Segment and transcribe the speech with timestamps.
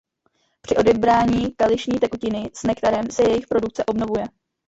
[0.61, 4.25] Při odebrání kališní tekutiny s nektarem se jejich produkce obnovuje.